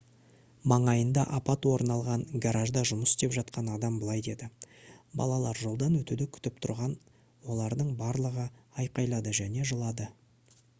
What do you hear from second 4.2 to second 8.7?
деді: «балалар жолдан өтуді күтіп тұрған олардың барлығы